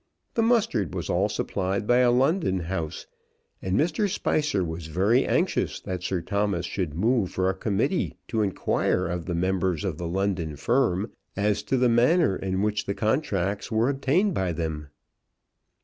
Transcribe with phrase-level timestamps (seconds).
[0.33, 3.05] The mustard was all supplied by a London house,
[3.61, 4.09] and Mr.
[4.09, 9.27] Spicer was very anxious that Sir Thomas should move for a committee to inquire of
[9.27, 13.89] the members of that London firm as to the manner in which the contracts were
[13.89, 14.87] obtained by them.